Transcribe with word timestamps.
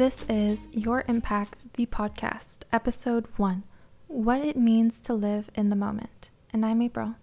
This 0.00 0.24
is 0.30 0.66
Your 0.72 1.04
Impact, 1.08 1.56
the 1.74 1.84
podcast, 1.84 2.60
episode 2.72 3.26
one 3.36 3.64
What 4.06 4.40
It 4.40 4.56
Means 4.56 4.98
to 5.02 5.12
Live 5.12 5.50
in 5.54 5.68
the 5.68 5.76
Moment. 5.76 6.30
And 6.54 6.64
I'm 6.64 6.80
April. 6.80 7.16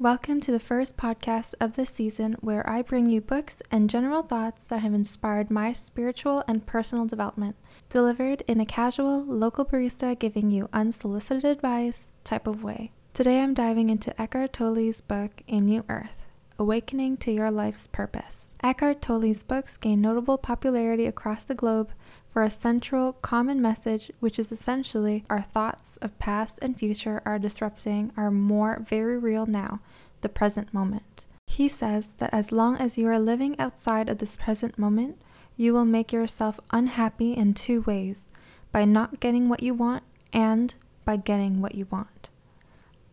Welcome 0.00 0.40
to 0.40 0.50
the 0.50 0.58
first 0.58 0.96
podcast 0.96 1.54
of 1.60 1.76
this 1.76 1.90
season 1.90 2.34
where 2.40 2.68
I 2.68 2.82
bring 2.82 3.08
you 3.08 3.20
books 3.20 3.62
and 3.70 3.88
general 3.88 4.22
thoughts 4.22 4.64
that 4.64 4.80
have 4.80 4.92
inspired 4.92 5.52
my 5.52 5.72
spiritual 5.72 6.42
and 6.48 6.66
personal 6.66 7.06
development, 7.06 7.54
delivered 7.90 8.42
in 8.48 8.58
a 8.58 8.66
casual, 8.66 9.24
local 9.24 9.64
barista 9.64 10.18
giving 10.18 10.50
you 10.50 10.68
unsolicited 10.72 11.44
advice 11.44 12.08
type 12.24 12.48
of 12.48 12.64
way. 12.64 12.90
Today 13.12 13.40
I'm 13.40 13.54
diving 13.54 13.88
into 13.88 14.20
Eckhart 14.20 14.52
Tolle's 14.52 15.00
book, 15.00 15.44
A 15.46 15.60
New 15.60 15.84
Earth 15.88 16.23
Awakening 16.56 17.16
to 17.16 17.32
Your 17.32 17.50
Life's 17.50 17.88
Purpose. 17.88 18.54
Eckhart 18.62 19.02
Tolle's 19.02 19.42
books 19.42 19.76
gain 19.76 20.00
notable 20.00 20.38
popularity 20.38 21.04
across 21.04 21.42
the 21.42 21.54
globe 21.54 21.90
for 22.28 22.44
a 22.44 22.50
central 22.50 23.14
common 23.14 23.60
message, 23.60 24.12
which 24.20 24.38
is 24.38 24.52
essentially 24.52 25.24
our 25.28 25.42
thoughts 25.42 25.96
of 25.96 26.16
past 26.20 26.60
and 26.62 26.78
future 26.78 27.20
are 27.26 27.40
disrupting 27.40 28.12
our 28.16 28.30
more 28.30 28.78
very 28.80 29.18
real 29.18 29.46
now, 29.46 29.80
the 30.20 30.28
present 30.28 30.72
moment. 30.72 31.24
He 31.48 31.68
says 31.68 32.14
that 32.18 32.32
as 32.32 32.52
long 32.52 32.76
as 32.76 32.96
you 32.96 33.08
are 33.08 33.18
living 33.18 33.58
outside 33.58 34.08
of 34.08 34.18
this 34.18 34.36
present 34.36 34.78
moment, 34.78 35.20
you 35.56 35.74
will 35.74 35.84
make 35.84 36.12
yourself 36.12 36.60
unhappy 36.70 37.32
in 37.32 37.54
two 37.54 37.80
ways 37.80 38.28
by 38.70 38.84
not 38.84 39.18
getting 39.18 39.48
what 39.48 39.62
you 39.64 39.74
want 39.74 40.04
and 40.32 40.74
by 41.04 41.16
getting 41.16 41.60
what 41.60 41.74
you 41.74 41.88
want. 41.90 42.28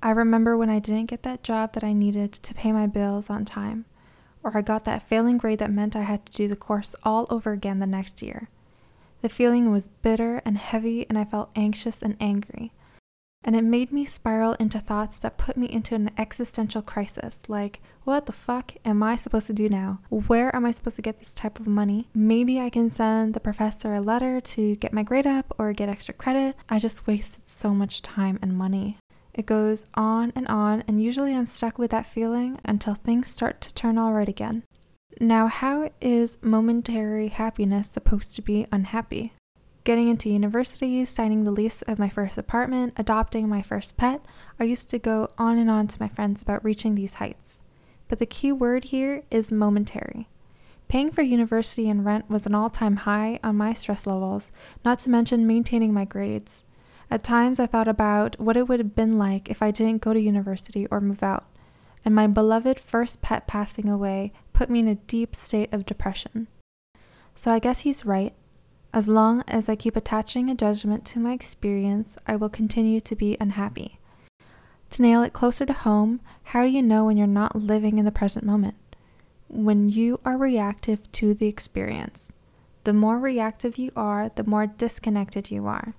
I 0.03 0.11
remember 0.11 0.57
when 0.57 0.69
I 0.69 0.79
didn't 0.79 1.05
get 1.11 1.23
that 1.23 1.43
job 1.43 1.73
that 1.73 1.83
I 1.83 1.93
needed 1.93 2.33
to 2.33 2.53
pay 2.53 2.71
my 2.71 2.87
bills 2.87 3.29
on 3.29 3.45
time, 3.45 3.85
or 4.43 4.57
I 4.57 4.61
got 4.61 4.83
that 4.85 5.03
failing 5.03 5.37
grade 5.37 5.59
that 5.59 5.71
meant 5.71 5.95
I 5.95 6.01
had 6.01 6.25
to 6.25 6.31
do 6.31 6.47
the 6.47 6.55
course 6.55 6.95
all 7.03 7.27
over 7.29 7.51
again 7.51 7.79
the 7.79 7.85
next 7.85 8.21
year. 8.21 8.49
The 9.21 9.29
feeling 9.29 9.71
was 9.71 9.89
bitter 10.01 10.41
and 10.43 10.57
heavy, 10.57 11.05
and 11.07 11.17
I 11.19 11.25
felt 11.25 11.51
anxious 11.55 12.01
and 12.01 12.17
angry. 12.19 12.73
And 13.43 13.55
it 13.55 13.63
made 13.63 13.91
me 13.91 14.05
spiral 14.05 14.53
into 14.53 14.79
thoughts 14.79 15.17
that 15.19 15.37
put 15.37 15.57
me 15.57 15.67
into 15.67 15.95
an 15.95 16.11
existential 16.17 16.81
crisis 16.81 17.41
like, 17.47 17.81
what 18.03 18.27
the 18.27 18.31
fuck 18.31 18.73
am 18.85 19.01
I 19.01 19.15
supposed 19.15 19.47
to 19.47 19.53
do 19.53 19.67
now? 19.67 19.99
Where 20.09 20.55
am 20.55 20.65
I 20.65 20.71
supposed 20.71 20.95
to 20.97 21.01
get 21.01 21.19
this 21.19 21.33
type 21.33 21.59
of 21.59 21.67
money? 21.67 22.09
Maybe 22.13 22.59
I 22.59 22.69
can 22.69 22.91
send 22.91 23.33
the 23.33 23.39
professor 23.39 23.93
a 23.93 24.01
letter 24.01 24.41
to 24.41 24.75
get 24.75 24.93
my 24.93 25.01
grade 25.01 25.27
up 25.27 25.55
or 25.57 25.73
get 25.73 25.89
extra 25.89 26.13
credit. 26.13 26.55
I 26.69 26.77
just 26.77 27.07
wasted 27.07 27.47
so 27.47 27.73
much 27.73 28.03
time 28.03 28.37
and 28.43 28.55
money. 28.55 28.97
It 29.33 29.45
goes 29.45 29.85
on 29.93 30.33
and 30.35 30.47
on, 30.47 30.83
and 30.87 31.01
usually 31.01 31.33
I'm 31.33 31.45
stuck 31.45 31.77
with 31.77 31.91
that 31.91 32.05
feeling 32.05 32.59
until 32.65 32.95
things 32.95 33.27
start 33.27 33.61
to 33.61 33.73
turn 33.73 33.97
all 33.97 34.13
right 34.13 34.27
again. 34.27 34.63
Now, 35.19 35.47
how 35.47 35.91
is 36.01 36.37
momentary 36.41 37.29
happiness 37.29 37.89
supposed 37.89 38.35
to 38.35 38.41
be 38.41 38.67
unhappy? 38.71 39.33
Getting 39.83 40.09
into 40.09 40.29
university, 40.29 41.03
signing 41.05 41.43
the 41.43 41.51
lease 41.51 41.81
of 41.83 41.97
my 41.97 42.09
first 42.09 42.37
apartment, 42.37 42.93
adopting 42.97 43.49
my 43.49 43.61
first 43.61 43.97
pet, 43.97 44.21
I 44.59 44.65
used 44.65 44.89
to 44.91 44.99
go 44.99 45.29
on 45.37 45.57
and 45.57 45.69
on 45.69 45.87
to 45.87 45.99
my 45.99 46.07
friends 46.07 46.41
about 46.41 46.63
reaching 46.63 46.95
these 46.95 47.15
heights. 47.15 47.59
But 48.07 48.19
the 48.19 48.25
key 48.25 48.51
word 48.51 48.85
here 48.85 49.23
is 49.31 49.51
momentary. 49.51 50.27
Paying 50.87 51.11
for 51.11 51.21
university 51.21 51.89
and 51.89 52.03
rent 52.03 52.29
was 52.29 52.45
an 52.45 52.53
all 52.53 52.69
time 52.69 52.97
high 52.97 53.39
on 53.43 53.55
my 53.55 53.73
stress 53.73 54.05
levels, 54.05 54.51
not 54.83 54.99
to 54.99 55.09
mention 55.09 55.47
maintaining 55.47 55.93
my 55.93 56.03
grades. 56.05 56.63
At 57.11 57.25
times, 57.25 57.59
I 57.59 57.65
thought 57.65 57.89
about 57.89 58.39
what 58.39 58.55
it 58.55 58.69
would 58.69 58.79
have 58.79 58.95
been 58.95 59.17
like 59.17 59.49
if 59.49 59.61
I 59.61 59.69
didn't 59.69 60.01
go 60.01 60.13
to 60.13 60.19
university 60.19 60.87
or 60.87 61.01
move 61.01 61.21
out, 61.21 61.43
and 62.05 62.15
my 62.15 62.25
beloved 62.25 62.79
first 62.79 63.21
pet 63.21 63.47
passing 63.47 63.89
away 63.89 64.31
put 64.53 64.69
me 64.69 64.79
in 64.79 64.87
a 64.87 64.95
deep 64.95 65.35
state 65.35 65.67
of 65.73 65.85
depression. 65.85 66.47
So 67.35 67.51
I 67.51 67.59
guess 67.59 67.81
he's 67.81 68.05
right. 68.05 68.33
As 68.93 69.09
long 69.09 69.43
as 69.45 69.67
I 69.67 69.75
keep 69.75 69.97
attaching 69.97 70.49
a 70.49 70.55
judgment 70.55 71.03
to 71.07 71.19
my 71.19 71.33
experience, 71.33 72.17
I 72.27 72.37
will 72.37 72.49
continue 72.49 73.01
to 73.01 73.15
be 73.15 73.35
unhappy. 73.41 73.99
To 74.91 75.01
nail 75.01 75.21
it 75.21 75.33
closer 75.33 75.65
to 75.65 75.73
home, 75.73 76.21
how 76.43 76.63
do 76.63 76.69
you 76.69 76.81
know 76.81 77.03
when 77.03 77.17
you're 77.17 77.27
not 77.27 77.57
living 77.57 77.97
in 77.97 78.05
the 78.05 78.11
present 78.11 78.45
moment? 78.45 78.75
When 79.49 79.89
you 79.89 80.21
are 80.23 80.37
reactive 80.37 81.11
to 81.13 81.33
the 81.33 81.47
experience. 81.47 82.31
The 82.85 82.93
more 82.93 83.19
reactive 83.19 83.77
you 83.77 83.91
are, 83.97 84.29
the 84.29 84.45
more 84.45 84.65
disconnected 84.65 85.51
you 85.51 85.67
are. 85.67 85.93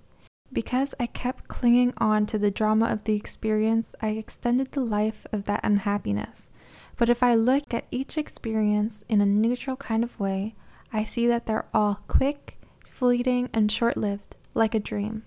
Because 0.52 0.94
I 1.00 1.06
kept 1.06 1.48
clinging 1.48 1.94
on 1.96 2.26
to 2.26 2.38
the 2.38 2.50
drama 2.50 2.86
of 2.86 3.04
the 3.04 3.16
experience, 3.16 3.94
I 4.02 4.08
extended 4.08 4.72
the 4.72 4.84
life 4.84 5.26
of 5.32 5.44
that 5.44 5.64
unhappiness. 5.64 6.50
But 6.98 7.08
if 7.08 7.22
I 7.22 7.34
look 7.34 7.72
at 7.72 7.86
each 7.90 8.18
experience 8.18 9.02
in 9.08 9.20
a 9.20 9.26
neutral 9.26 9.76
kind 9.76 10.04
of 10.04 10.20
way, 10.20 10.54
I 10.92 11.04
see 11.04 11.26
that 11.26 11.46
they're 11.46 11.66
all 11.72 12.00
quick, 12.06 12.60
fleeting, 12.86 13.48
and 13.54 13.72
short 13.72 13.96
lived, 13.96 14.36
like 14.52 14.74
a 14.74 14.80
dream. 14.80 15.24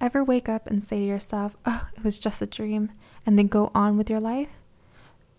Ever 0.00 0.24
wake 0.24 0.48
up 0.48 0.66
and 0.66 0.82
say 0.82 0.98
to 0.98 1.06
yourself, 1.06 1.56
oh, 1.64 1.88
it 1.96 2.02
was 2.02 2.18
just 2.18 2.42
a 2.42 2.46
dream, 2.46 2.90
and 3.24 3.38
then 3.38 3.46
go 3.46 3.70
on 3.72 3.96
with 3.96 4.10
your 4.10 4.20
life? 4.20 4.58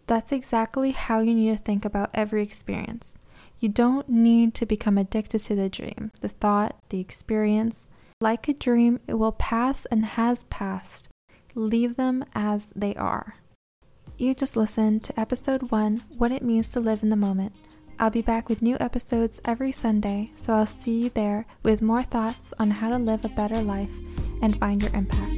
That's 0.08 0.32
exactly 0.32 0.92
how 0.92 1.20
you 1.20 1.36
need 1.36 1.58
to 1.58 1.62
think 1.62 1.84
about 1.84 2.12
every 2.14 2.42
experience. 2.42 3.18
You 3.60 3.68
don't 3.68 4.08
need 4.08 4.54
to 4.56 4.66
become 4.66 4.98
addicted 4.98 5.40
to 5.44 5.56
the 5.56 5.70
dream, 5.70 6.12
the 6.22 6.30
thought, 6.30 6.80
the 6.90 7.02
experience. 7.02 7.90
Like 8.22 8.48
a 8.48 8.54
dream, 8.54 9.00
it 9.08 9.16
will 9.16 9.34
pass 9.34 9.86
and 9.86 10.06
has 10.06 10.44
passed. 10.44 11.10
Leave 11.54 11.98
them 11.98 12.24
as 12.34 12.68
they 12.76 12.96
are. 12.96 13.36
You 14.18 14.34
just 14.34 14.56
listened 14.56 15.04
to 15.04 15.20
episode 15.20 15.70
one 15.72 16.02
What 16.18 16.32
It 16.32 16.42
Means 16.42 16.72
to 16.72 16.80
Live 16.80 17.04
in 17.04 17.10
the 17.10 17.18
Moment. 17.18 17.54
I'll 18.00 18.10
be 18.10 18.22
back 18.22 18.48
with 18.48 18.62
new 18.62 18.78
episodes 18.80 19.42
every 19.44 19.74
Sunday, 19.74 20.32
so 20.36 20.54
I'll 20.54 20.66
see 20.66 21.04
you 21.04 21.10
there 21.10 21.46
with 21.64 21.82
more 21.82 22.04
thoughts 22.04 22.54
on 22.58 22.72
how 22.72 22.90
to 22.90 22.98
live 22.98 23.26
a 23.26 23.30
better 23.30 23.62
life 23.62 23.92
and 24.42 24.58
find 24.58 24.82
your 24.82 24.94
impact. 24.94 25.35